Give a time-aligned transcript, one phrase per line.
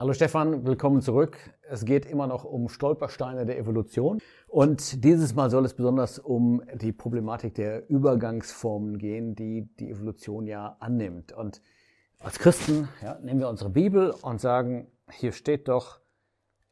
[0.00, 1.36] Hallo Stefan, willkommen zurück.
[1.62, 6.62] Es geht immer noch um Stolpersteine der Evolution und dieses Mal soll es besonders um
[6.72, 11.32] die Problematik der Übergangsformen gehen, die die Evolution ja annimmt.
[11.32, 11.62] Und
[12.20, 15.98] als Christen ja, nehmen wir unsere Bibel und sagen, hier steht doch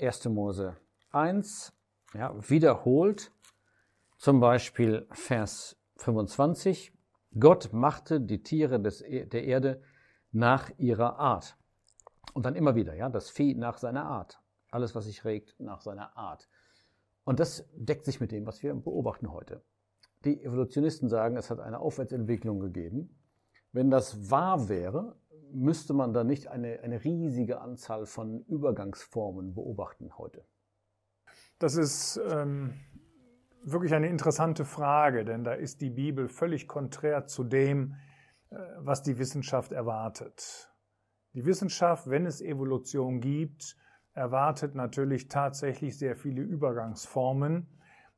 [0.00, 0.26] 1.
[0.26, 0.76] Mose
[1.10, 1.72] 1,
[2.14, 3.32] ja, wiederholt,
[4.18, 6.92] zum Beispiel Vers 25,
[7.40, 9.82] Gott machte die Tiere des, e-, der Erde
[10.30, 11.56] nach ihrer Art.
[12.34, 14.42] Und dann immer wieder, ja, das Vieh nach seiner Art.
[14.70, 16.48] Alles, was sich regt, nach seiner Art.
[17.24, 19.62] Und das deckt sich mit dem, was wir beobachten heute.
[20.24, 23.18] Die Evolutionisten sagen, es hat eine Aufwärtsentwicklung gegeben.
[23.72, 25.16] Wenn das wahr wäre,
[25.52, 30.44] müsste man da nicht eine, eine riesige Anzahl von Übergangsformen beobachten heute.
[31.58, 32.74] Das ist ähm,
[33.62, 37.96] wirklich eine interessante Frage, denn da ist die Bibel völlig konträr zu dem,
[38.50, 40.72] äh, was die Wissenschaft erwartet.
[41.36, 43.76] Die Wissenschaft, wenn es Evolution gibt,
[44.14, 47.68] erwartet natürlich tatsächlich sehr viele Übergangsformen.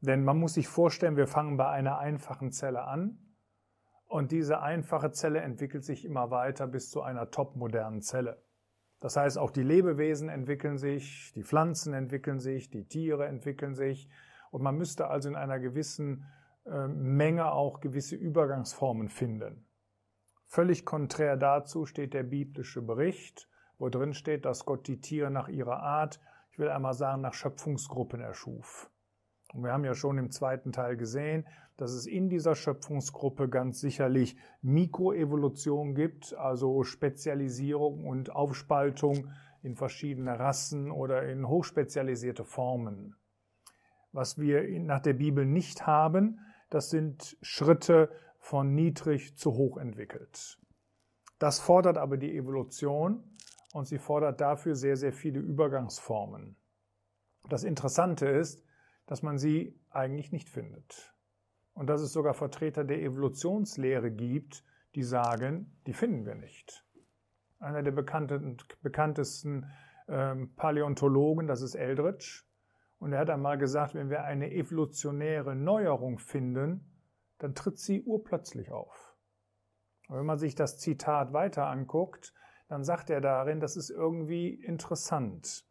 [0.00, 3.18] Denn man muss sich vorstellen, wir fangen bei einer einfachen Zelle an
[4.06, 8.40] und diese einfache Zelle entwickelt sich immer weiter bis zu einer topmodernen Zelle.
[9.00, 14.08] Das heißt, auch die Lebewesen entwickeln sich, die Pflanzen entwickeln sich, die Tiere entwickeln sich
[14.52, 16.24] und man müsste also in einer gewissen
[16.66, 19.67] äh, Menge auch gewisse Übergangsformen finden.
[20.50, 25.48] Völlig konträr dazu steht der biblische Bericht, wo drin steht, dass Gott die Tiere nach
[25.48, 28.90] ihrer Art, ich will einmal sagen, nach Schöpfungsgruppen erschuf.
[29.52, 33.80] Und wir haben ja schon im zweiten Teil gesehen, dass es in dieser Schöpfungsgruppe ganz
[33.80, 39.30] sicherlich Mikroevolution gibt, also Spezialisierung und Aufspaltung
[39.62, 43.16] in verschiedene Rassen oder in hochspezialisierte Formen.
[44.12, 48.10] Was wir nach der Bibel nicht haben, das sind Schritte
[48.48, 50.58] von niedrig zu hoch entwickelt.
[51.38, 53.22] Das fordert aber die Evolution
[53.74, 56.56] und sie fordert dafür sehr, sehr viele Übergangsformen.
[57.50, 58.64] Das Interessante ist,
[59.04, 61.14] dass man sie eigentlich nicht findet.
[61.74, 64.64] Und dass es sogar Vertreter der Evolutionslehre gibt,
[64.94, 66.86] die sagen, die finden wir nicht.
[67.58, 69.66] Einer der bekanntesten
[70.08, 72.44] ähm, Paläontologen, das ist Eldridge,
[72.98, 76.97] und er hat einmal gesagt, wenn wir eine evolutionäre Neuerung finden,
[77.38, 79.16] dann tritt sie urplötzlich auf.
[80.08, 82.34] Und wenn man sich das Zitat weiter anguckt,
[82.68, 85.64] dann sagt er darin, das ist irgendwie interessant.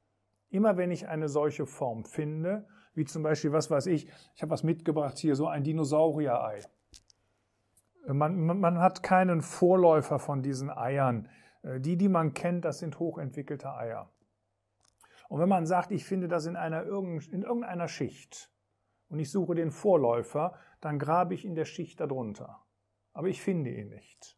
[0.50, 4.52] Immer wenn ich eine solche Form finde, wie zum Beispiel, was weiß ich, ich habe
[4.52, 6.62] was mitgebracht hier, so ein Dinosaurier-Ei.
[8.08, 11.28] Man, man, man, hat keinen Vorläufer von diesen Eiern.
[11.62, 14.10] Äh, die, die man kennt, das sind hochentwickelte Eier.
[15.28, 18.50] Und wenn man sagt, ich finde das in, einer, in irgendeiner Schicht,
[19.10, 22.64] und ich suche den Vorläufer, dann grabe ich in der Schicht darunter.
[23.14, 24.38] Aber ich finde ihn nicht.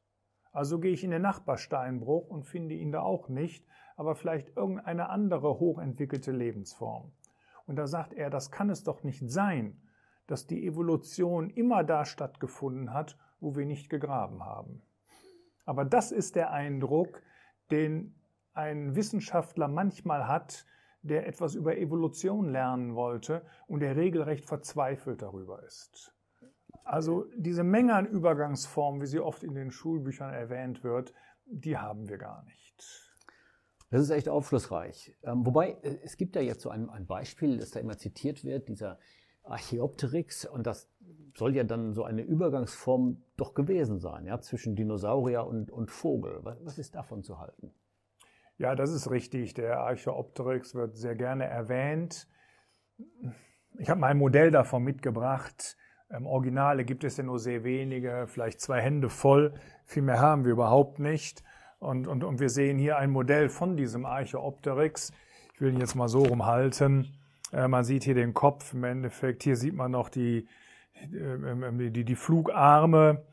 [0.51, 3.65] Also gehe ich in den Nachbarsteinbruch und finde ihn da auch nicht,
[3.95, 7.11] aber vielleicht irgendeine andere hochentwickelte Lebensform.
[7.65, 9.81] Und da sagt er, das kann es doch nicht sein,
[10.25, 14.81] dass die Evolution immer da stattgefunden hat, wo wir nicht gegraben haben.
[15.65, 17.21] Aber das ist der Eindruck,
[17.71, 18.15] den
[18.53, 20.65] ein Wissenschaftler manchmal hat,
[21.01, 26.13] der etwas über Evolution lernen wollte und der regelrecht verzweifelt darüber ist.
[26.83, 31.13] Also diese Menge an Übergangsformen, wie sie oft in den Schulbüchern erwähnt wird,
[31.45, 33.09] die haben wir gar nicht.
[33.91, 35.15] Das ist echt aufschlussreich.
[35.23, 38.43] Ähm, wobei, äh, es gibt ja jetzt so ein, ein, Beispiel, das da immer zitiert
[38.43, 38.99] wird, dieser
[39.43, 40.89] Archaeopteryx, und das
[41.35, 46.39] soll ja dann so eine Übergangsform doch gewesen sein, ja, zwischen Dinosaurier und, und Vogel.
[46.43, 47.73] Was, was ist davon zu halten?
[48.59, 49.53] Ja, das ist richtig.
[49.53, 52.27] Der Archaeopteryx wird sehr gerne erwähnt.
[53.77, 55.77] Ich habe mal ein Modell davon mitgebracht.
[56.09, 59.53] Im Originale gibt es ja nur sehr wenige, vielleicht zwei Hände voll.
[59.85, 61.41] Viel mehr haben wir überhaupt nicht.
[61.79, 65.13] Und, und, und wir sehen hier ein Modell von diesem Archaeopteryx.
[65.53, 67.13] Ich will ihn jetzt mal so rumhalten.
[67.53, 69.43] Äh, man sieht hier den Kopf im Endeffekt.
[69.43, 70.49] Hier sieht man noch die,
[70.95, 73.23] äh, die, die Flugarme.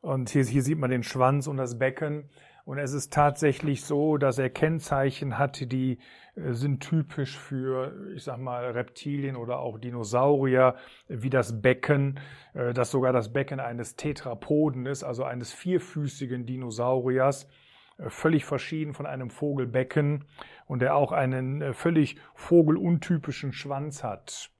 [0.00, 2.30] Und hier, hier sieht man den Schwanz und das Becken.
[2.64, 5.98] Und es ist tatsächlich so, dass er Kennzeichen hat, die
[6.34, 10.74] äh, sind typisch für, ich sag mal, Reptilien oder auch Dinosaurier,
[11.08, 12.18] wie das Becken,
[12.54, 17.50] äh, das sogar das Becken eines Tetrapoden ist, also eines vierfüßigen Dinosauriers,
[17.98, 20.24] äh, völlig verschieden von einem Vogelbecken
[20.66, 24.50] und der auch einen völlig vogeluntypischen Schwanz hat.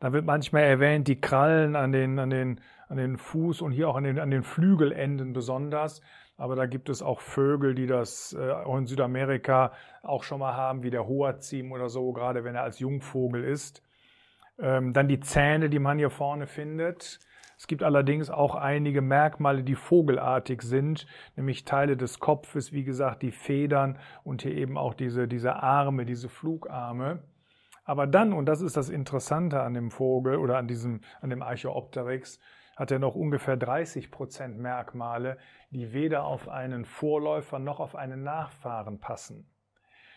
[0.00, 3.88] Da wird manchmal erwähnt, die Krallen an den, an den, an den Fuß und hier
[3.88, 6.00] auch an den, an den Flügelenden besonders.
[6.38, 10.54] Aber da gibt es auch Vögel, die das äh, auch in Südamerika auch schon mal
[10.54, 13.82] haben, wie der Hoazim oder so, gerade wenn er als Jungvogel ist.
[14.60, 17.18] Ähm, dann die Zähne, die man hier vorne findet.
[17.58, 23.22] Es gibt allerdings auch einige Merkmale, die vogelartig sind, nämlich Teile des Kopfes, wie gesagt,
[23.22, 27.24] die Federn und hier eben auch diese, diese Arme, diese Flugarme.
[27.84, 31.42] Aber dann, und das ist das Interessante an dem Vogel oder an diesem, an dem
[31.42, 32.38] Archaeopteryx,
[32.78, 35.36] hat er noch ungefähr 30 Prozent Merkmale,
[35.70, 39.50] die weder auf einen Vorläufer noch auf einen Nachfahren passen.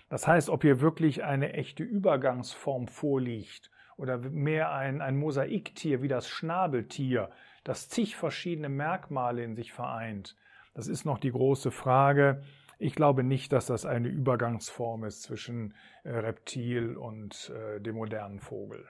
[0.09, 6.07] Das heißt, ob hier wirklich eine echte Übergangsform vorliegt oder mehr ein, ein Mosaiktier wie
[6.07, 7.31] das Schnabeltier,
[7.63, 10.35] das zig verschiedene Merkmale in sich vereint,
[10.75, 12.43] das ist noch die große Frage.
[12.77, 15.73] Ich glaube nicht, dass das eine Übergangsform ist zwischen
[16.03, 18.85] äh, Reptil und äh, dem modernen Vogel.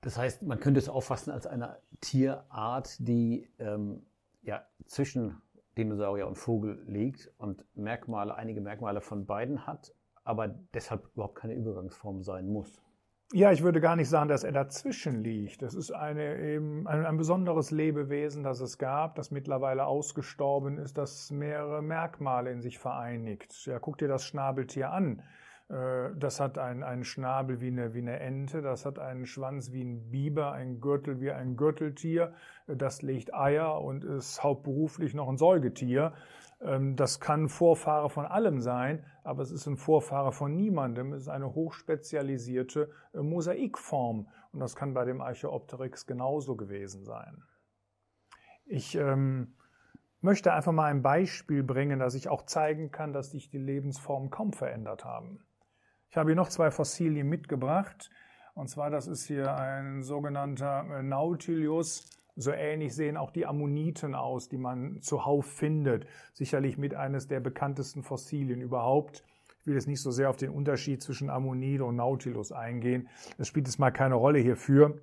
[0.00, 4.06] Das heißt, man könnte es auffassen als eine Tierart, die ähm,
[4.42, 5.40] ja, zwischen
[5.76, 11.54] Dinosaurier und Vogel liegt und Merkmale, einige Merkmale von beiden hat, aber deshalb überhaupt keine
[11.54, 12.82] Übergangsform sein muss.
[13.34, 15.60] Ja, ich würde gar nicht sagen, dass er dazwischen liegt.
[15.60, 20.96] Das ist eine, eben ein, ein, besonderes Lebewesen, das es gab, das mittlerweile ausgestorben ist,
[20.96, 23.66] das mehrere Merkmale in sich vereinigt.
[23.66, 25.22] Ja, guck dir das Schnabeltier an.
[25.68, 29.72] Äh, das hat einen, einen Schnabel wie eine, wie eine Ente, das hat einen Schwanz
[29.72, 32.32] wie ein Biber, ein Gürtel wie ein Gürteltier,
[32.66, 36.14] das legt Eier und ist hauptberuflich noch ein Säugetier.
[36.60, 41.12] Ähm, das kann Vorfahre von allem sein, aber es ist ein Vorfahre von niemandem.
[41.12, 47.42] Es ist eine hochspezialisierte äh, Mosaikform und das kann bei dem Archaeopteryx genauso gewesen sein.
[48.64, 49.54] Ich ähm,
[50.20, 54.30] möchte einfach mal ein Beispiel bringen, dass ich auch zeigen kann, dass sich die Lebensformen
[54.30, 55.40] kaum verändert haben.
[56.10, 58.10] Ich habe hier noch zwei Fossilien mitgebracht.
[58.54, 64.14] Und zwar, das ist hier ein sogenannter äh, Nautilus so ähnlich sehen auch die Ammoniten
[64.14, 66.06] aus, die man zuhauf findet.
[66.32, 69.24] Sicherlich mit eines der bekanntesten Fossilien überhaupt.
[69.58, 73.08] Ich will jetzt nicht so sehr auf den Unterschied zwischen Ammonite und Nautilus eingehen.
[73.38, 75.00] Das spielt jetzt mal keine Rolle hierfür.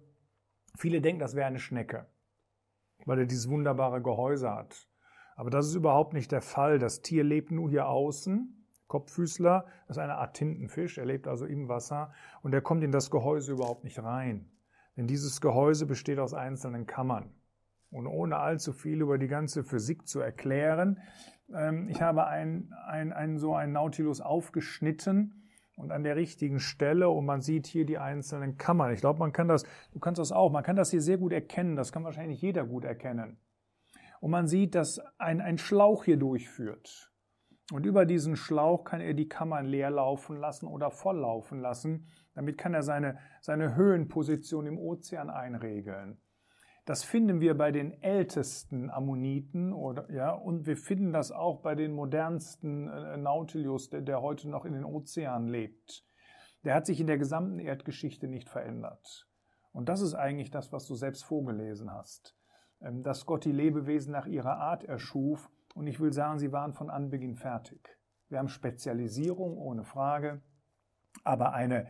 [0.78, 2.06] Viele denken, das wäre eine Schnecke,
[3.06, 4.88] weil er dieses wunderbare Gehäuse hat.
[5.36, 6.80] Aber das ist überhaupt nicht der Fall.
[6.80, 8.65] Das Tier lebt nur hier außen.
[8.88, 12.92] Kopffüßler, das ist eine Art Tintenfisch, er lebt also im Wasser und er kommt in
[12.92, 14.50] das Gehäuse überhaupt nicht rein.
[14.96, 17.34] Denn dieses Gehäuse besteht aus einzelnen Kammern.
[17.92, 21.00] Und ohne allzu viel über die ganze Physik zu erklären,
[21.54, 27.10] ähm, ich habe ein, ein, ein, so ein Nautilus aufgeschnitten und an der richtigen Stelle
[27.10, 28.94] und man sieht hier die einzelnen Kammern.
[28.94, 31.34] Ich glaube, man kann das, du kannst das auch, man kann das hier sehr gut
[31.34, 33.38] erkennen, das kann wahrscheinlich jeder gut erkennen.
[34.22, 37.12] Und man sieht, dass ein, ein Schlauch hier durchführt.
[37.72, 42.08] Und über diesen Schlauch kann er die Kammern leer laufen lassen oder voll laufen lassen.
[42.36, 46.22] Damit kann er seine, seine Höhenposition im Ozean einregeln.
[46.86, 51.74] Das finden wir bei den ältesten Ammoniten oder, ja, und wir finden das auch bei
[51.74, 56.06] den modernsten äh, Nautilus, der, der heute noch in den Ozeanen lebt.
[56.64, 59.28] Der hat sich in der gesamten Erdgeschichte nicht verändert.
[59.72, 62.38] Und das ist eigentlich das, was du selbst vorgelesen hast.
[62.82, 66.74] Ähm, dass Gott die Lebewesen nach ihrer Art erschuf und ich will sagen, sie waren
[66.74, 68.00] von Anbeginn fertig.
[68.30, 70.42] Wir haben Spezialisierung ohne Frage,
[71.24, 71.88] aber eine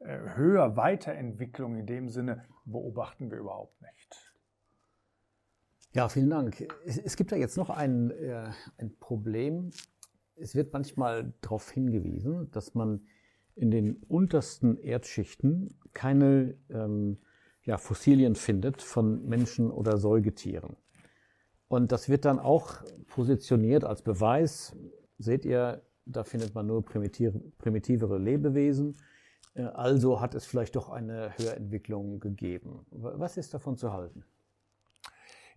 [0.00, 4.34] äh, höher Weiterentwicklung in dem Sinne beobachten wir überhaupt nicht.
[5.92, 6.68] Ja, vielen Dank.
[6.84, 9.70] Es, gibt da jetzt noch ein, äh, ein Problem.
[10.34, 13.06] Es wird manchmal darauf hingewiesen, dass man
[13.54, 17.18] in den untersten Erdschichten keine ähm,
[17.62, 20.76] ja, Fossilien findet von Menschen oder Säugetieren.
[21.68, 24.74] Und das wird dann auch positioniert als Beweis.
[25.18, 28.96] Seht ihr, da findet man nur primitivere Lebewesen.
[29.54, 32.86] Äh, also hat es vielleicht doch eine Höherentwicklung gegeben.
[32.90, 34.24] Was ist davon zu halten?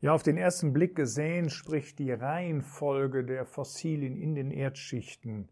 [0.02, 5.50] Ja, auf den ersten Blick gesehen spricht die Reihenfolge der Fossilien in den Erdschichten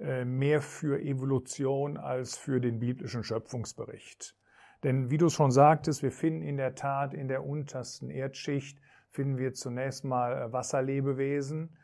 [0.00, 4.36] äh, mehr für Evolution als für den biblischen Schöpfungsbericht.
[4.82, 8.80] Denn wie du schon sagtest, wir finden in der Tat in der untersten Erdschicht
[9.12, 11.76] finden wir zunächst mal äh, Wasserlebewesen.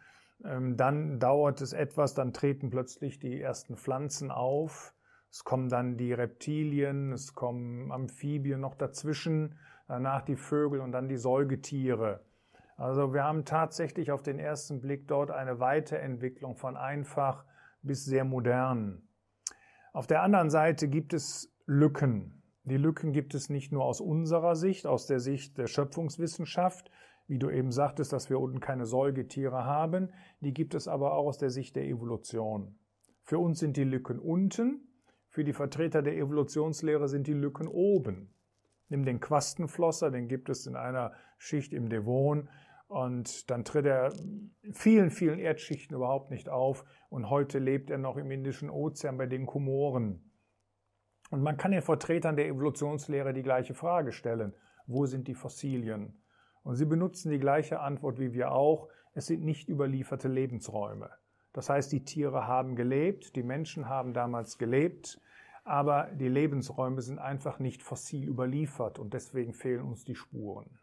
[0.45, 4.95] Ähm, dann dauert es etwas, dann treten plötzlich die ersten Pflanzen auf.
[5.31, 11.09] Es kommen dann die Reptilien, es kommen Amphibien noch dazwischen, danach die Vögel und dann
[11.09, 12.25] die Säugetiere.
[12.77, 17.45] Also wir haben tatsächlich auf den ersten Blick dort eine Weiterentwicklung von einfach
[17.83, 19.03] bis sehr modern.
[19.93, 22.43] Auf der anderen Seite gibt es Lücken.
[22.63, 26.91] Die Lücken gibt es nicht nur aus unserer Sicht, aus der Sicht der Schöpfungswissenschaft,
[27.29, 31.27] wie du eben sagtest, dass wir unten keine Säugetiere haben, die gibt es aber auch
[31.27, 32.79] aus der Sicht der Evolution.
[33.23, 34.89] Für uns sind die Lücken unten,
[35.29, 38.35] für die Vertreter der Evolutionslehre sind die Lücken oben.
[38.89, 42.49] Nimm den Quastenflosser, den gibt es in einer Schicht im Devon
[42.87, 44.15] und dann tritt er
[44.73, 49.27] vielen, vielen Erdschichten überhaupt nicht auf und heute lebt er noch im Indischen Ozean bei
[49.27, 50.33] den Komoren.
[51.31, 54.55] Und man kann den Vertretern der Evolutionslehre die gleiche Frage stellen.
[54.87, 56.23] Wo sind die Fossilien?
[56.69, 58.91] Und sie benutzen die gleiche Antwort wie wir auch.
[59.15, 61.09] Es sind nicht überlieferte Lebensräume.
[61.55, 65.19] Das heißt, die Tiere haben gelebt, die Menschen haben damals gelebt,
[65.65, 70.79] aber die Lebensräume sind einfach nicht fossil überliefert und deswegen fehlen uns die Spuren.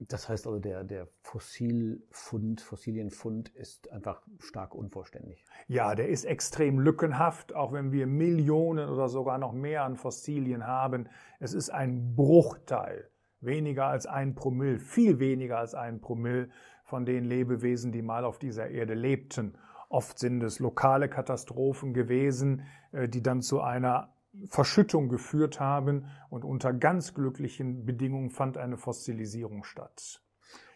[0.00, 5.44] Das heißt also, der, der Fossilfund, Fossilienfund ist einfach stark unvollständig.
[5.68, 10.66] Ja, der ist extrem lückenhaft, auch wenn wir Millionen oder sogar noch mehr an Fossilien
[10.66, 11.08] haben.
[11.38, 13.08] Es ist ein Bruchteil,
[13.40, 16.48] weniger als ein Promille, viel weniger als ein Promille
[16.84, 19.56] von den Lebewesen, die mal auf dieser Erde lebten.
[19.88, 24.12] Oft sind es lokale Katastrophen gewesen, äh, die dann zu einer
[24.46, 30.22] Verschüttung geführt haben und unter ganz glücklichen Bedingungen fand eine Fossilisierung statt.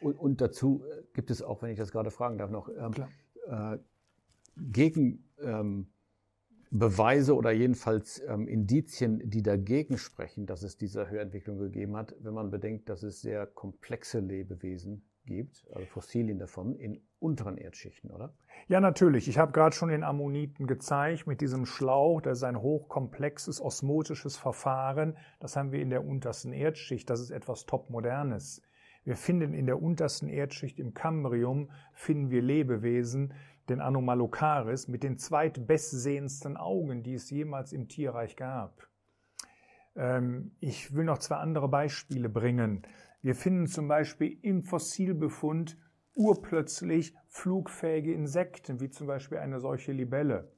[0.00, 2.92] Und, und dazu äh, gibt es auch, wenn ich das gerade fragen darf, noch ähm,
[3.48, 3.78] äh,
[4.56, 5.86] Gegenbeweise ähm,
[6.72, 12.50] oder jedenfalls ähm, Indizien, die dagegen sprechen, dass es diese Höherentwicklung gegeben hat, wenn man
[12.50, 18.34] bedenkt, dass es sehr komplexe Lebewesen gibt, also Fossilien davon, in unteren Erdschichten, oder?
[18.68, 19.28] Ja, natürlich.
[19.28, 22.20] Ich habe gerade schon den Ammoniten gezeigt mit diesem Schlauch.
[22.20, 25.16] Das ist ein hochkomplexes osmotisches Verfahren.
[25.40, 27.08] Das haben wir in der untersten Erdschicht.
[27.10, 28.62] Das ist etwas topmodernes.
[29.04, 33.34] Wir finden in der untersten Erdschicht im Kambrium finden wir Lebewesen,
[33.68, 38.88] den Anomalocaris, mit den zweitbestsehendsten Augen, die es jemals im Tierreich gab.
[39.94, 42.82] Ähm, ich will noch zwei andere Beispiele bringen.
[43.22, 45.78] Wir finden zum Beispiel im Fossilbefund
[46.14, 50.52] urplötzlich flugfähige Insekten, wie zum Beispiel eine solche Libelle.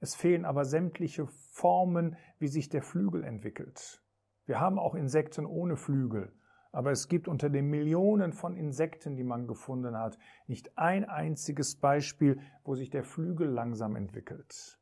[0.00, 4.02] Es fehlen aber sämtliche Formen, wie sich der Flügel entwickelt.
[4.46, 6.32] Wir haben auch Insekten ohne Flügel,
[6.74, 11.76] aber es gibt unter den Millionen von Insekten, die man gefunden hat, nicht ein einziges
[11.76, 14.78] Beispiel, wo sich der Flügel langsam entwickelt.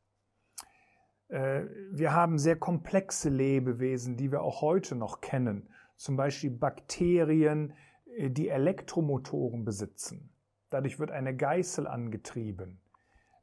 [1.27, 5.69] Äh, wir haben sehr komplexe Lebewesen, die wir auch heute noch kennen
[6.03, 7.73] zum Beispiel Bakterien,
[8.17, 10.29] äh, die Elektromotoren besitzen.
[10.69, 12.81] Dadurch wird eine Geißel angetrieben.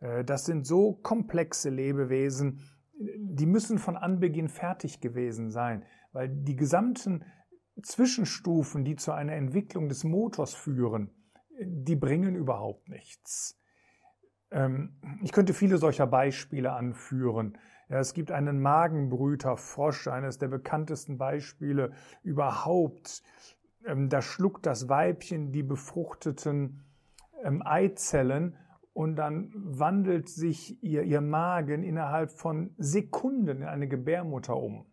[0.01, 2.61] Äh, das sind so komplexe Lebewesen,
[2.99, 7.25] die müssen von Anbeginn fertig gewesen sein, weil die gesamten
[7.83, 11.11] Zwischenstufen, die zu einer Entwicklung des Motors führen,
[11.61, 13.59] die bringen überhaupt nichts.
[14.51, 17.59] Ähm, ich könnte viele solcher Beispiele anführen.
[17.89, 23.23] Es gibt einen Magenbrüterfrosch, eines der bekanntesten Beispiele überhaupt.
[23.85, 26.85] Ähm, da schluckt das Weibchen die befruchteten
[27.43, 28.57] ähm, Eizellen
[28.93, 34.87] und dann wandelt sich ihr, ihr Magen innerhalb von Sekunden in eine Gebärmutter um.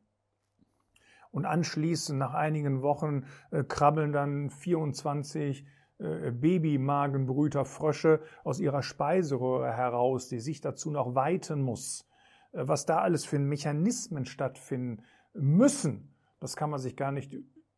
[1.32, 5.66] Und anschließend, nach einigen Wochen, äh, krabbeln dann 24
[6.00, 12.08] äh, Babymagenbrüterfrösche aus ihrer Speiseröhre heraus, die sich dazu noch weiten muss.
[12.52, 15.04] Äh, was da alles für Mechanismen stattfinden
[15.34, 17.36] müssen, das kann man sich gar nicht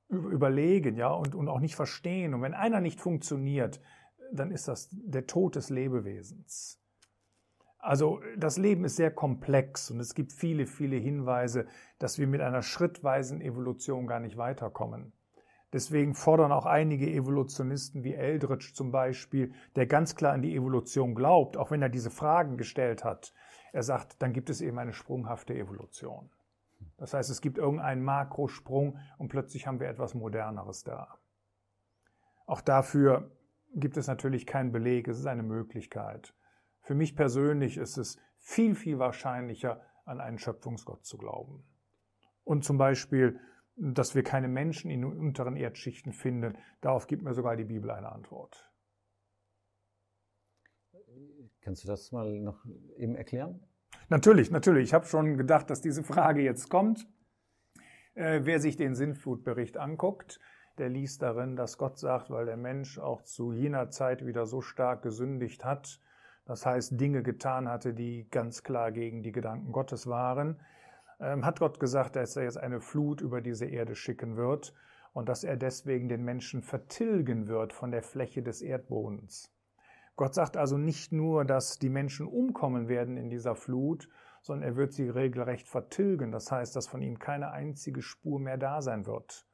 [0.10, 2.34] überlegen, ja, und, und auch nicht verstehen.
[2.34, 3.80] Und wenn einer nicht funktioniert,
[4.32, 6.79] dann ist das der Tod des Lebewesens.
[7.80, 11.66] Also das Leben ist sehr komplex und es gibt viele, viele Hinweise,
[11.98, 15.14] dass wir mit einer schrittweisen Evolution gar nicht weiterkommen.
[15.72, 21.16] Deswegen fordern auch einige Evolutionisten wie Eldridge zum Beispiel, der ganz klar an die Evolution
[21.16, 23.34] glaubt, auch wenn er diese Fragen gestellt hat,
[23.72, 26.30] er sagt, dann gibt es eben eine sprunghafte Evolution.
[26.98, 31.20] Das heißt, es gibt irgendeinen Makrosprung und plötzlich haben wir etwas Moderneres da.
[32.46, 33.32] Auch dafür
[33.76, 36.34] gibt es natürlich keinen Beleg, es ist eine Möglichkeit.
[36.90, 41.64] Für mich persönlich ist es viel, viel wahrscheinlicher, an einen Schöpfungsgott zu glauben.
[42.44, 43.40] Und zum Beispiel,
[43.76, 47.92] dass wir keine Menschen in den unteren Erdschichten finden, darauf gibt mir sogar die Bibel
[47.92, 48.74] eine Antwort.
[51.62, 52.66] Kannst du das mal noch
[52.98, 53.64] eben erklären?
[54.08, 54.86] Natürlich, natürlich.
[54.86, 57.08] Ich habe schon gedacht, dass diese Frage jetzt kommt.
[58.16, 60.40] Äh, wer sich den Sintflutbericht anguckt,
[60.80, 64.62] der liest darin, dass Gott sagt, weil der Mensch auch zu jener Zeit wieder so
[64.62, 66.00] stark gesündigt hat,
[66.50, 70.60] das heißt Dinge getan hatte, die ganz klar gegen die Gedanken Gottes waren,
[71.20, 74.74] ähm, hat Gott gesagt, dass er jetzt eine Flut über diese Erde schicken wird
[75.14, 79.54] und dass er deswegen den Menschen vertilgen wird von der Fläche des Erdbodens.
[80.16, 84.10] Gott sagt also nicht nur, dass die Menschen umkommen werden in dieser Flut,
[84.42, 86.32] sondern er wird sie regelrecht vertilgen.
[86.32, 89.46] Das heißt, dass von ihm keine einzige Spur mehr da sein wird.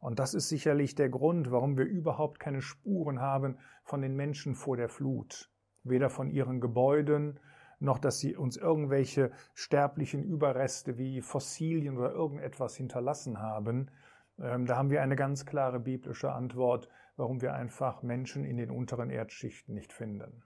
[0.00, 4.56] Und das ist sicherlich der Grund, warum wir überhaupt keine Spuren haben von den Menschen
[4.56, 5.51] vor der Flut.
[5.84, 7.40] Weder von ihren Gebäuden,
[7.80, 13.90] noch dass sie uns irgendwelche sterblichen Überreste wie Fossilien oder irgendetwas hinterlassen haben.
[14.38, 18.70] Ähm, da haben wir eine ganz klare biblische Antwort warum wir einfach Menschen in den
[18.70, 20.42] unteren Erdschichten nicht finden.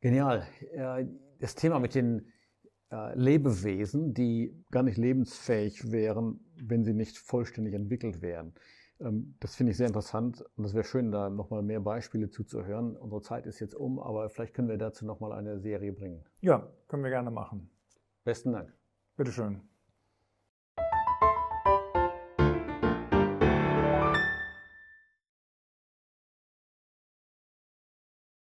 [0.00, 0.46] Genial.
[1.40, 2.32] Das Thema mit den
[2.90, 8.54] äh, Lebewesen, die gar nicht lebensfähig wären, wenn sie nicht vollständig entwickelt wären.
[9.00, 12.96] Ähm, das finde ich sehr interessant und es wäre schön, da nochmal mehr Beispiele zuzuhören.
[12.96, 16.24] Unsere Zeit ist jetzt um, aber vielleicht können wir dazu nochmal eine Serie bringen.
[16.40, 17.70] Ja, können wir gerne machen.
[18.24, 18.72] Besten Dank.
[19.16, 19.75] Bitteschön.